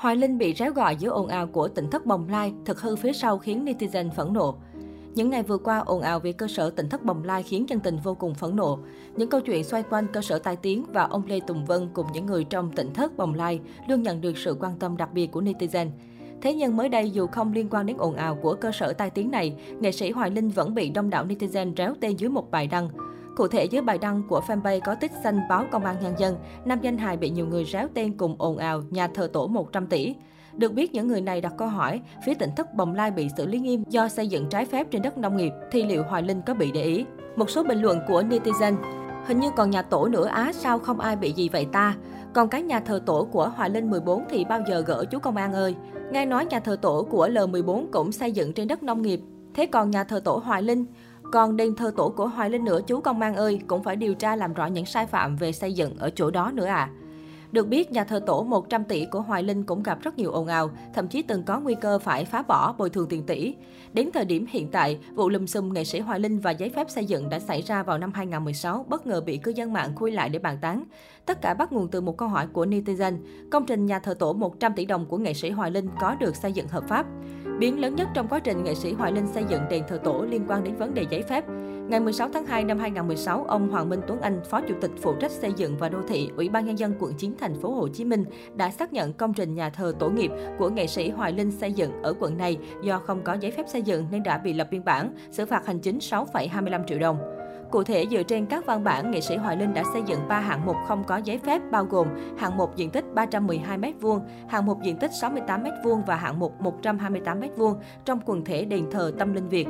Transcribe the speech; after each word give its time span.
Hoài 0.00 0.16
Linh 0.16 0.38
bị 0.38 0.54
réo 0.54 0.72
gọi 0.72 0.96
giữa 0.96 1.10
ồn 1.10 1.28
ào 1.28 1.46
của 1.46 1.68
tỉnh 1.68 1.90
thất 1.90 2.06
Bồng 2.06 2.28
Lai, 2.28 2.54
thực 2.64 2.80
hư 2.80 2.96
phía 2.96 3.12
sau 3.12 3.38
khiến 3.38 3.64
netizen 3.64 4.10
phẫn 4.10 4.32
nộ. 4.32 4.54
Những 5.14 5.30
ngày 5.30 5.42
vừa 5.42 5.58
qua, 5.58 5.78
ồn 5.78 6.00
ào 6.00 6.20
về 6.20 6.32
cơ 6.32 6.48
sở 6.48 6.70
tỉnh 6.70 6.88
thất 6.88 7.04
Bồng 7.04 7.24
Lai 7.24 7.42
khiến 7.42 7.68
dân 7.68 7.80
tình 7.80 7.98
vô 8.04 8.14
cùng 8.14 8.34
phẫn 8.34 8.56
nộ. 8.56 8.78
Những 9.16 9.30
câu 9.30 9.40
chuyện 9.40 9.64
xoay 9.64 9.82
quanh 9.82 10.06
cơ 10.12 10.20
sở 10.20 10.38
tai 10.38 10.56
tiếng 10.56 10.84
và 10.92 11.02
ông 11.02 11.26
Lê 11.26 11.40
Tùng 11.40 11.64
Vân 11.64 11.88
cùng 11.94 12.06
những 12.12 12.26
người 12.26 12.44
trong 12.44 12.72
tỉnh 12.72 12.94
thất 12.94 13.16
Bồng 13.16 13.34
Lai 13.34 13.60
luôn 13.88 14.02
nhận 14.02 14.20
được 14.20 14.38
sự 14.38 14.56
quan 14.60 14.78
tâm 14.78 14.96
đặc 14.96 15.12
biệt 15.12 15.32
của 15.32 15.42
netizen. 15.42 15.90
Thế 16.42 16.54
nhưng 16.54 16.76
mới 16.76 16.88
đây 16.88 17.10
dù 17.10 17.26
không 17.26 17.52
liên 17.52 17.68
quan 17.70 17.86
đến 17.86 17.96
ồn 17.98 18.16
ào 18.16 18.34
của 18.34 18.54
cơ 18.54 18.72
sở 18.72 18.92
tai 18.92 19.10
tiếng 19.10 19.30
này, 19.30 19.54
nghệ 19.80 19.92
sĩ 19.92 20.10
Hoài 20.10 20.30
Linh 20.30 20.48
vẫn 20.48 20.74
bị 20.74 20.90
đông 20.90 21.10
đảo 21.10 21.26
netizen 21.26 21.72
réo 21.76 21.94
tên 22.00 22.16
dưới 22.16 22.30
một 22.30 22.50
bài 22.50 22.66
đăng. 22.66 22.88
Cụ 23.36 23.48
thể 23.48 23.64
dưới 23.64 23.82
bài 23.82 23.98
đăng 23.98 24.22
của 24.28 24.40
fanpage 24.46 24.80
có 24.84 24.94
tích 24.94 25.12
xanh 25.22 25.40
báo 25.48 25.64
Công 25.70 25.84
an 25.84 25.96
Nhân 26.02 26.14
dân, 26.18 26.36
nam 26.64 26.80
danh 26.82 26.98
hài 26.98 27.16
bị 27.16 27.30
nhiều 27.30 27.46
người 27.46 27.64
réo 27.64 27.88
tên 27.94 28.16
cùng 28.16 28.36
ồn 28.38 28.58
ào 28.58 28.82
nhà 28.90 29.08
thờ 29.08 29.30
tổ 29.32 29.46
100 29.46 29.86
tỷ. 29.86 30.14
Được 30.52 30.72
biết 30.72 30.94
những 30.94 31.08
người 31.08 31.20
này 31.20 31.40
đặt 31.40 31.52
câu 31.58 31.68
hỏi, 31.68 32.00
phía 32.26 32.34
tỉnh 32.34 32.50
thất 32.56 32.74
Bồng 32.74 32.94
Lai 32.94 33.10
bị 33.10 33.28
xử 33.36 33.46
lý 33.46 33.58
nghiêm 33.58 33.84
do 33.88 34.08
xây 34.08 34.28
dựng 34.28 34.48
trái 34.48 34.64
phép 34.64 34.86
trên 34.90 35.02
đất 35.02 35.18
nông 35.18 35.36
nghiệp, 35.36 35.52
thì 35.70 35.82
liệu 35.82 36.02
Hoài 36.02 36.22
Linh 36.22 36.42
có 36.46 36.54
bị 36.54 36.72
để 36.72 36.82
ý? 36.82 37.04
Một 37.36 37.50
số 37.50 37.62
bình 37.62 37.80
luận 37.80 38.00
của 38.08 38.22
netizen, 38.22 38.76
hình 39.26 39.40
như 39.40 39.50
còn 39.56 39.70
nhà 39.70 39.82
tổ 39.82 40.08
nữa 40.08 40.26
á, 40.26 40.52
sao 40.54 40.78
không 40.78 41.00
ai 41.00 41.16
bị 41.16 41.32
gì 41.32 41.48
vậy 41.48 41.66
ta? 41.72 41.94
Còn 42.32 42.48
cái 42.48 42.62
nhà 42.62 42.80
thờ 42.80 43.00
tổ 43.06 43.28
của 43.32 43.48
Hoài 43.48 43.70
Linh 43.70 43.90
14 43.90 44.24
thì 44.30 44.44
bao 44.44 44.60
giờ 44.68 44.80
gỡ 44.80 45.04
chú 45.10 45.18
công 45.18 45.36
an 45.36 45.52
ơi? 45.52 45.74
Nghe 46.12 46.26
nói 46.26 46.46
nhà 46.46 46.60
thờ 46.60 46.76
tổ 46.82 47.06
của 47.10 47.28
L14 47.28 47.86
cũng 47.92 48.12
xây 48.12 48.32
dựng 48.32 48.52
trên 48.52 48.68
đất 48.68 48.82
nông 48.82 49.02
nghiệp. 49.02 49.20
Thế 49.54 49.66
còn 49.66 49.90
nhà 49.90 50.04
thờ 50.04 50.20
tổ 50.24 50.36
Hoài 50.44 50.62
Linh, 50.62 50.84
còn 51.32 51.56
đền 51.56 51.74
thờ 51.74 51.92
tổ 51.96 52.08
của 52.08 52.28
Hoài 52.28 52.50
Linh 52.50 52.64
nữa 52.64 52.80
chú 52.86 53.00
công 53.00 53.20
an 53.20 53.34
ơi, 53.34 53.60
cũng 53.66 53.82
phải 53.82 53.96
điều 53.96 54.14
tra 54.14 54.36
làm 54.36 54.54
rõ 54.54 54.66
những 54.66 54.86
sai 54.86 55.06
phạm 55.06 55.36
về 55.36 55.52
xây 55.52 55.72
dựng 55.72 55.96
ở 55.98 56.10
chỗ 56.10 56.30
đó 56.30 56.50
nữa 56.54 56.66
à. 56.66 56.90
Được 57.52 57.68
biết, 57.68 57.92
nhà 57.92 58.04
thờ 58.04 58.20
tổ 58.26 58.42
100 58.42 58.84
tỷ 58.84 59.06
của 59.06 59.20
Hoài 59.20 59.42
Linh 59.42 59.64
cũng 59.64 59.82
gặp 59.82 60.00
rất 60.02 60.18
nhiều 60.18 60.30
ồn 60.30 60.46
ào, 60.46 60.70
thậm 60.94 61.08
chí 61.08 61.22
từng 61.22 61.42
có 61.42 61.60
nguy 61.60 61.74
cơ 61.74 61.98
phải 61.98 62.24
phá 62.24 62.42
bỏ 62.42 62.72
bồi 62.78 62.90
thường 62.90 63.06
tiền 63.08 63.22
tỷ. 63.26 63.54
Đến 63.92 64.10
thời 64.14 64.24
điểm 64.24 64.46
hiện 64.48 64.70
tại, 64.70 64.98
vụ 65.14 65.28
lùm 65.28 65.46
xùm 65.46 65.72
nghệ 65.72 65.84
sĩ 65.84 66.00
Hoài 66.00 66.20
Linh 66.20 66.38
và 66.38 66.50
giấy 66.50 66.68
phép 66.68 66.90
xây 66.90 67.04
dựng 67.04 67.28
đã 67.28 67.38
xảy 67.38 67.62
ra 67.62 67.82
vào 67.82 67.98
năm 67.98 68.12
2016, 68.14 68.86
bất 68.88 69.06
ngờ 69.06 69.20
bị 69.20 69.36
cư 69.36 69.52
dân 69.56 69.72
mạng 69.72 69.90
khui 69.96 70.10
lại 70.10 70.28
để 70.28 70.38
bàn 70.38 70.58
tán. 70.60 70.84
Tất 71.26 71.42
cả 71.42 71.54
bắt 71.54 71.72
nguồn 71.72 71.88
từ 71.88 72.00
một 72.00 72.16
câu 72.16 72.28
hỏi 72.28 72.46
của 72.52 72.66
netizen, 72.66 73.16
công 73.50 73.66
trình 73.66 73.86
nhà 73.86 73.98
thờ 73.98 74.14
tổ 74.14 74.32
100 74.32 74.72
tỷ 74.76 74.84
đồng 74.84 75.06
của 75.06 75.18
nghệ 75.18 75.34
sĩ 75.34 75.50
Hoài 75.50 75.70
Linh 75.70 75.88
có 76.00 76.14
được 76.14 76.36
xây 76.36 76.52
dựng 76.52 76.68
hợp 76.68 76.84
pháp? 76.88 77.06
Biến 77.58 77.80
lớn 77.80 77.94
nhất 77.94 78.08
trong 78.14 78.28
quá 78.28 78.38
trình 78.38 78.64
nghệ 78.64 78.74
sĩ 78.74 78.92
Hoài 78.92 79.12
Linh 79.12 79.26
xây 79.26 79.44
dựng 79.48 79.62
đền 79.70 79.82
thờ 79.88 80.00
tổ 80.04 80.22
liên 80.30 80.44
quan 80.48 80.64
đến 80.64 80.76
vấn 80.76 80.94
đề 80.94 81.06
giấy 81.10 81.22
phép. 81.22 81.44
Ngày 81.88 82.00
16 82.00 82.28
tháng 82.32 82.46
2 82.46 82.64
năm 82.64 82.78
2016, 82.78 83.44
ông 83.44 83.68
Hoàng 83.68 83.88
Minh 83.88 84.00
Tuấn 84.06 84.20
Anh, 84.20 84.40
Phó 84.50 84.60
Chủ 84.60 84.74
tịch 84.80 84.90
phụ 85.00 85.14
trách 85.20 85.30
xây 85.30 85.52
dựng 85.56 85.76
và 85.78 85.88
đô 85.88 85.98
thị, 86.08 86.30
Ủy 86.36 86.48
ban 86.48 86.66
nhân 86.66 86.78
dân 86.78 86.94
quận 86.98 87.12
9 87.18 87.34
thành 87.40 87.54
phố 87.60 87.74
Hồ 87.74 87.88
Chí 87.88 88.04
Minh 88.04 88.24
đã 88.54 88.70
xác 88.70 88.92
nhận 88.92 89.12
công 89.12 89.34
trình 89.34 89.54
nhà 89.54 89.70
thờ 89.70 89.94
tổ 89.98 90.08
nghiệp 90.08 90.30
của 90.58 90.68
nghệ 90.68 90.86
sĩ 90.86 91.10
Hoài 91.10 91.32
Linh 91.32 91.50
xây 91.50 91.72
dựng 91.72 92.02
ở 92.02 92.14
quận 92.20 92.36
này 92.36 92.58
do 92.82 92.98
không 92.98 93.24
có 93.24 93.36
giấy 93.40 93.50
phép 93.50 93.68
xây 93.68 93.82
dựng 93.82 94.06
nên 94.10 94.22
đã 94.22 94.38
bị 94.38 94.52
lập 94.52 94.68
biên 94.70 94.84
bản, 94.84 95.14
xử 95.30 95.46
phạt 95.46 95.66
hành 95.66 95.78
chính 95.78 95.98
6,25 95.98 96.86
triệu 96.86 96.98
đồng. 96.98 97.35
Cụ 97.70 97.82
thể, 97.82 98.06
dựa 98.10 98.22
trên 98.22 98.46
các 98.46 98.66
văn 98.66 98.84
bản, 98.84 99.10
nghệ 99.10 99.20
sĩ 99.20 99.36
Hoài 99.36 99.56
Linh 99.56 99.74
đã 99.74 99.82
xây 99.92 100.02
dựng 100.06 100.20
3 100.28 100.40
hạng 100.40 100.66
mục 100.66 100.76
không 100.86 101.04
có 101.04 101.16
giấy 101.16 101.38
phép 101.38 101.62
bao 101.70 101.84
gồm 101.84 102.08
hạng 102.38 102.56
mục 102.56 102.76
diện 102.76 102.90
tích 102.90 103.04
312 103.14 103.78
m2, 103.78 104.20
hạng 104.48 104.66
mục 104.66 104.78
diện 104.82 104.96
tích 104.96 105.10
68 105.20 105.64
m2 105.64 106.02
và 106.06 106.16
hạng 106.16 106.38
mục 106.38 106.60
128 106.60 107.40
m2 107.40 107.74
trong 108.04 108.20
quần 108.24 108.44
thể 108.44 108.64
đền 108.64 108.90
thờ 108.90 109.12
Tâm 109.18 109.32
Linh 109.32 109.48
Việt. 109.48 109.68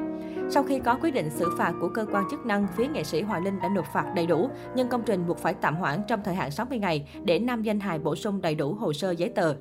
Sau 0.51 0.63
khi 0.63 0.79
có 0.79 0.99
quyết 1.03 1.11
định 1.11 1.31
xử 1.31 1.51
phạt 1.59 1.73
của 1.81 1.89
cơ 1.89 2.07
quan 2.13 2.25
chức 2.31 2.47
năng, 2.47 2.67
phía 2.77 2.87
nghệ 2.87 3.05
sĩ 3.05 3.23
Hoài 3.23 3.41
Linh 3.41 3.61
đã 3.63 3.69
nộp 3.69 3.87
phạt 3.93 4.13
đầy 4.15 4.27
đủ, 4.27 4.49
nhưng 4.75 4.89
công 4.89 5.03
trình 5.07 5.27
buộc 5.27 5.39
phải 5.39 5.55
tạm 5.55 5.77
hoãn 5.77 6.01
trong 6.09 6.21
thời 6.25 6.35
hạn 6.35 6.51
60 6.51 6.79
ngày 6.79 7.09
để 7.25 7.39
nam 7.39 7.63
danh 7.63 7.81
hài 7.81 7.99
bổ 7.99 8.17
sung 8.17 8.41
đầy 8.41 8.55
đủ 8.55 8.75
hồ 8.75 8.93
sơ 8.93 9.11
giấy 9.11 9.29
tờ. 9.29 9.55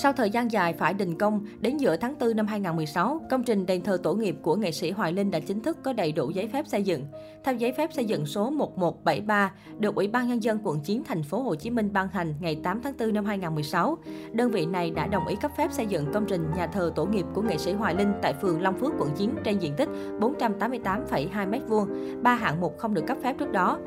Sau 0.00 0.12
thời 0.12 0.30
gian 0.30 0.52
dài 0.52 0.72
phải 0.72 0.94
đình 0.94 1.18
công, 1.18 1.46
đến 1.60 1.76
giữa 1.76 1.96
tháng 1.96 2.14
4 2.20 2.36
năm 2.36 2.46
2016, 2.46 3.20
công 3.30 3.42
trình 3.42 3.66
đền 3.66 3.82
thờ 3.82 3.98
tổ 4.02 4.14
nghiệp 4.14 4.36
của 4.42 4.56
nghệ 4.56 4.72
sĩ 4.72 4.90
Hoài 4.90 5.12
Linh 5.12 5.30
đã 5.30 5.40
chính 5.40 5.62
thức 5.62 5.78
có 5.82 5.92
đầy 5.92 6.12
đủ 6.12 6.30
giấy 6.30 6.48
phép 6.48 6.66
xây 6.66 6.82
dựng. 6.82 7.04
Theo 7.44 7.54
giấy 7.54 7.72
phép 7.72 7.92
xây 7.92 8.04
dựng 8.04 8.26
số 8.26 8.50
1173 8.50 9.52
được 9.78 9.94
Ủy 9.94 10.08
ban 10.08 10.28
nhân 10.28 10.42
dân 10.42 10.58
quận 10.62 10.80
9 10.80 11.02
thành 11.04 11.22
phố 11.22 11.42
Hồ 11.42 11.54
Chí 11.54 11.70
Minh 11.70 11.92
ban 11.92 12.08
hành 12.08 12.34
ngày 12.40 12.60
8 12.64 12.80
tháng 12.82 12.94
4 12.98 13.14
năm 13.14 13.24
2016, 13.24 13.98
đơn 14.32 14.50
vị 14.50 14.66
này 14.66 14.90
đã 14.90 15.06
đồng 15.06 15.26
ý 15.26 15.36
cấp 15.36 15.50
phép 15.56 15.72
xây 15.72 15.86
dựng 15.86 16.12
công 16.12 16.26
trình 16.28 16.46
nhà 16.56 16.66
thờ 16.66 16.92
tổ 16.94 17.06
nghiệp 17.06 17.26
của 17.34 17.42
nghệ 17.42 17.58
sĩ 17.58 17.72
Hoài 17.72 17.94
Linh 17.94 18.12
tại 18.22 18.34
phường 18.42 18.62
Long 18.62 18.78
Phước 18.78 18.92
quận 18.98 19.10
9 19.16 19.30
trên 19.44 19.58
diện 19.58 19.72
tích 19.76 19.88
488,2 20.20 21.50
m2, 21.50 22.22
ba 22.22 22.34
hạng 22.34 22.60
mục 22.60 22.78
không 22.78 22.94
được 22.94 23.06
cấp 23.06 23.16
phép 23.22 23.38
trước 23.38 23.52
đó. 23.52 23.78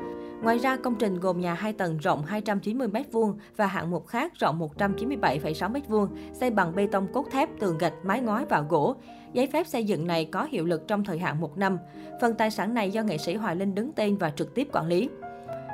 Ngoài 0.42 0.58
ra, 0.58 0.76
công 0.76 0.94
trình 0.94 1.20
gồm 1.20 1.40
nhà 1.40 1.54
2 1.54 1.72
tầng 1.72 1.98
rộng 1.98 2.24
290 2.24 2.88
m2 2.88 3.34
và 3.56 3.66
hạng 3.66 3.90
mục 3.90 4.06
khác 4.06 4.32
rộng 4.38 4.68
197,6 4.76 5.72
m2, 5.72 6.08
xây 6.32 6.50
bằng 6.50 6.74
bê 6.74 6.86
tông 6.92 7.12
cốt 7.12 7.26
thép, 7.30 7.48
tường 7.60 7.78
gạch, 7.78 7.92
mái 8.02 8.20
ngói 8.20 8.44
và 8.48 8.60
gỗ. 8.60 8.94
Giấy 9.32 9.46
phép 9.46 9.66
xây 9.66 9.84
dựng 9.84 10.06
này 10.06 10.24
có 10.24 10.44
hiệu 10.50 10.64
lực 10.64 10.88
trong 10.88 11.04
thời 11.04 11.18
hạn 11.18 11.40
một 11.40 11.58
năm. 11.58 11.78
Phần 12.20 12.34
tài 12.34 12.50
sản 12.50 12.74
này 12.74 12.90
do 12.90 13.02
nghệ 13.02 13.18
sĩ 13.18 13.34
Hoài 13.34 13.56
Linh 13.56 13.74
đứng 13.74 13.92
tên 13.92 14.16
và 14.16 14.30
trực 14.30 14.54
tiếp 14.54 14.68
quản 14.72 14.86
lý. 14.86 15.08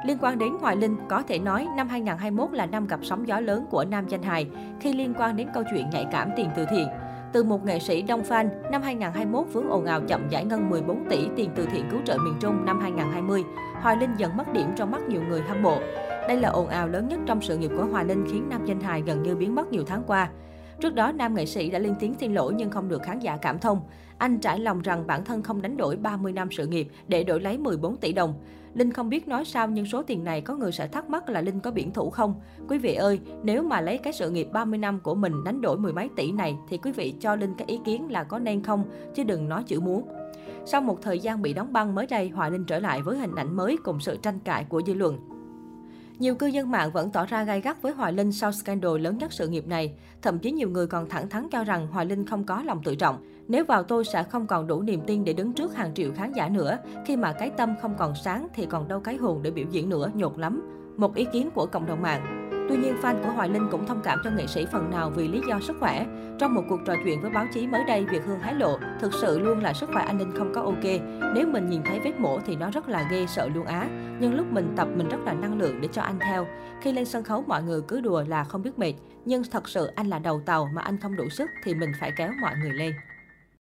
Liên 0.05 0.19
quan 0.21 0.39
đến 0.39 0.53
Hoài 0.61 0.77
Linh, 0.77 0.97
có 1.09 1.23
thể 1.23 1.39
nói 1.39 1.67
năm 1.77 1.89
2021 1.89 2.53
là 2.53 2.67
năm 2.67 2.87
gặp 2.87 3.01
sóng 3.03 3.29
gió 3.29 3.41
lớn 3.41 3.67
của 3.71 3.85
nam 3.85 4.09
danh 4.09 4.23
hài 4.23 4.47
khi 4.81 4.93
liên 4.93 5.15
quan 5.19 5.37
đến 5.37 5.49
câu 5.55 5.63
chuyện 5.71 5.91
nhạy 5.93 6.07
cảm 6.13 6.31
tiền 6.37 6.51
từ 6.57 6.67
thiện. 6.71 6.89
Từ 7.33 7.45
một 7.45 7.65
nghệ 7.65 7.79
sĩ 7.79 8.03
đông 8.03 8.23
fan, 8.23 8.49
năm 8.71 8.83
2021 8.83 9.47
vướng 9.53 9.71
ồn 9.71 9.85
ào 9.85 10.01
chậm 10.01 10.29
giải 10.31 10.45
ngân 10.45 10.71
14 10.71 11.05
tỷ 11.11 11.29
tiền 11.37 11.51
từ 11.57 11.67
thiện 11.73 11.85
cứu 11.91 12.01
trợ 12.05 12.19
miền 12.19 12.35
Trung 12.41 12.65
năm 12.65 12.81
2020, 12.81 13.45
Hoài 13.83 13.97
Linh 13.97 14.11
dần 14.17 14.37
mất 14.37 14.53
điểm 14.53 14.67
trong 14.77 14.91
mắt 14.91 15.03
nhiều 15.09 15.23
người 15.29 15.41
hâm 15.41 15.63
mộ. 15.63 15.79
Đây 16.29 16.37
là 16.37 16.49
ồn 16.49 16.69
ào 16.69 16.89
lớn 16.89 17.09
nhất 17.09 17.21
trong 17.27 17.43
sự 17.43 17.59
nghiệp 17.59 17.71
của 17.77 17.85
Hoài 17.85 18.05
Linh 18.05 18.27
khiến 18.33 18.49
nam 18.49 18.65
danh 18.67 18.81
hài 18.81 19.03
gần 19.03 19.23
như 19.23 19.37
biến 19.37 19.55
mất 19.55 19.73
nhiều 19.73 19.85
tháng 19.87 20.03
qua. 20.07 20.31
Trước 20.81 20.95
đó, 20.95 21.13
nam 21.13 21.35
nghệ 21.35 21.47
sĩ 21.47 21.71
đã 21.71 21.79
lên 21.79 21.95
tiếng 22.01 22.15
xin 22.21 22.35
lỗi 22.35 22.53
nhưng 22.57 22.71
không 22.71 22.89
được 22.89 23.03
khán 23.03 23.19
giả 23.19 23.37
cảm 23.37 23.59
thông. 23.59 23.81
Anh 24.19 24.39
trải 24.39 24.59
lòng 24.59 24.83
rằng 24.83 25.07
bản 25.07 25.25
thân 25.25 25.43
không 25.43 25.63
đánh 25.63 25.77
đổi 25.77 25.97
30 25.97 26.33
năm 26.33 26.49
sự 26.51 26.67
nghiệp 26.67 26.89
để 27.09 27.25
đổi 27.25 27.41
lấy 27.41 27.59
14 27.59 27.97
tỷ 27.97 28.13
đồng. 28.13 28.35
Linh 28.75 28.93
không 28.93 29.09
biết 29.09 29.29
nói 29.29 29.45
sao 29.45 29.69
nhưng 29.69 29.87
số 29.87 30.03
tiền 30.03 30.25
này 30.25 30.41
có 30.41 30.57
người 30.57 30.73
sẽ 30.73 30.87
thắc 30.87 31.11
mắc 31.11 31.29
là 31.29 31.41
Linh 31.41 31.61
có 31.61 31.71
biển 31.71 31.93
thủ 31.93 32.11
không? 32.11 32.35
Quý 32.69 32.79
vị 32.79 32.95
ơi, 32.95 33.21
nếu 33.43 33.63
mà 33.63 33.81
lấy 33.81 33.99
cái 33.99 34.13
sự 34.13 34.31
nghiệp 34.31 34.49
30 34.53 34.79
năm 34.79 35.01
của 35.01 35.15
mình 35.15 35.45
đánh 35.45 35.61
đổi 35.61 35.79
mười 35.79 35.93
mấy 35.93 36.09
tỷ 36.17 36.33
này 36.33 36.57
thì 36.69 36.79
quý 36.79 36.93
vị 36.93 37.15
cho 37.21 37.35
Linh 37.35 37.55
cái 37.55 37.67
ý 37.69 37.81
kiến 37.85 38.11
là 38.11 38.25
có 38.25 38.39
nên 38.39 38.63
không, 38.63 38.85
chứ 39.15 39.25
đừng 39.25 39.49
nói 39.49 39.63
chữ 39.67 39.81
muốn. 39.81 40.09
Sau 40.65 40.81
một 40.81 41.03
thời 41.03 41.19
gian 41.19 41.43
bị 41.43 41.53
đóng 41.53 41.73
băng 41.73 41.95
mới 41.95 42.07
đây, 42.07 42.29
Hoài 42.29 42.51
Linh 42.51 42.65
trở 42.65 42.79
lại 42.79 43.03
với 43.03 43.19
hình 43.19 43.35
ảnh 43.35 43.57
mới 43.57 43.77
cùng 43.85 44.01
sự 44.01 44.17
tranh 44.17 44.39
cãi 44.45 44.65
của 44.69 44.83
dư 44.87 44.95
luận. 44.95 45.19
Nhiều 46.19 46.35
cư 46.35 46.47
dân 46.47 46.71
mạng 46.71 46.91
vẫn 46.93 47.11
tỏ 47.11 47.27
ra 47.27 47.45
gai 47.45 47.61
gắt 47.61 47.83
với 47.83 47.93
Hoài 47.93 48.13
Linh 48.13 48.33
sau 48.33 48.53
scandal 48.53 48.99
lớn 48.99 49.19
nhất 49.19 49.33
sự 49.33 49.49
nghiệp 49.49 49.67
này. 49.67 49.95
Thậm 50.23 50.39
chí 50.39 50.51
nhiều 50.51 50.71
người 50.71 50.87
còn 50.87 51.09
thẳng 51.09 51.29
thắn 51.29 51.47
cho 51.51 51.65
rằng 51.65 51.87
Hoài 51.87 52.07
Linh 52.07 52.27
không 52.27 52.45
có 52.45 52.63
lòng 52.63 52.83
tự 52.85 52.95
trọng. 52.95 53.17
Nếu 53.49 53.65
vào 53.65 53.83
tôi 53.83 54.05
sẽ 54.05 54.23
không 54.23 54.47
còn 54.47 54.67
đủ 54.67 54.83
niềm 54.83 55.01
tin 55.07 55.25
để 55.25 55.33
đứng 55.33 55.53
trước 55.53 55.75
hàng 55.75 55.95
triệu 55.95 56.13
khán 56.17 56.33
giả 56.33 56.49
nữa. 56.49 56.79
Khi 57.07 57.17
mà 57.17 57.33
cái 57.33 57.51
tâm 57.51 57.75
không 57.83 57.95
còn 57.99 58.15
sáng 58.15 58.49
thì 58.55 58.67
còn 58.67 58.89
đâu 58.89 59.01
cái 59.01 59.17
hồn 59.17 59.41
để 59.43 59.51
biểu 59.51 59.67
diễn 59.71 59.89
nữa, 59.89 60.11
nhột 60.15 60.39
lắm. 60.39 60.63
Một 60.97 61.15
ý 61.15 61.27
kiến 61.33 61.51
của 61.55 61.67
cộng 61.67 61.87
đồng 61.87 62.03
mạng. 62.03 62.49
Tuy 62.69 62.77
nhiên, 62.77 62.97
fan 63.03 63.23
của 63.25 63.31
Hoài 63.31 63.49
Linh 63.49 63.69
cũng 63.71 63.87
thông 63.87 64.01
cảm 64.05 64.21
cho 64.25 64.31
nghệ 64.31 64.47
sĩ 64.47 64.67
phần 64.73 64.91
nào 64.91 65.11
vì 65.11 65.29
lý 65.29 65.41
do 65.49 65.61
sức 65.61 65.77
khỏe. 65.81 66.07
Trong 66.39 66.55
một 66.55 66.63
cuộc 66.69 66.81
trò 66.87 66.95
chuyện 67.05 67.21
với 67.21 67.31
báo 67.31 67.47
chí 67.55 67.67
mới 67.67 67.85
đây, 67.85 68.05
Việt 68.05 68.25
Hương 68.27 68.39
hái 68.39 68.55
lộ, 68.55 68.79
thực 69.01 69.13
sự 69.15 69.39
luôn 69.39 69.59
là 69.63 69.73
sức 69.73 69.91
khỏe 69.93 70.05
anh 70.05 70.19
Linh 70.19 70.33
không 70.39 70.53
có 70.55 70.63
ok. 70.63 70.85
Nếu 71.35 71.47
mình 71.47 71.71
nhìn 71.71 71.83
thấy 71.85 72.01
vết 72.01 72.21
mổ 72.21 72.39
thì 72.47 72.57
nó 72.57 72.71
rất 72.71 72.89
là 72.89 73.09
ghê 73.11 73.27
sợ 73.27 73.49
luôn 73.55 73.67
á. 73.67 73.89
Nhưng 74.21 74.35
lúc 74.35 74.47
mình 74.53 74.73
tập 74.77 74.89
mình 74.97 75.09
rất 75.09 75.21
là 75.25 75.33
năng 75.33 75.59
lượng 75.59 75.81
để 75.81 75.89
cho 75.93 76.03
anh 76.03 76.19
theo. 76.19 76.47
Khi 76.83 76.93
lên 76.93 77.05
sân 77.05 77.25
khấu 77.25 77.45
mọi 77.47 77.63
người 77.63 77.81
cứ 77.89 78.01
đùa 78.01 78.25
là 78.29 78.45
không 78.45 78.63
biết 78.63 78.79
mệt. 78.79 78.95
Nhưng 79.25 79.43
thật 79.51 79.69
sự 79.69 79.87
anh 79.87 80.07
là 80.07 80.19
đầu 80.19 80.41
tàu 80.47 80.69
mà 80.75 80.83
anh 80.83 80.99
không 81.01 81.17
đủ 81.17 81.29
sức 81.29 81.51
thì 81.65 81.75
mình 81.75 81.91
phải 82.01 82.13
kéo 82.17 82.31
mọi 82.41 82.53
người 82.63 82.73
lên. 82.73 82.93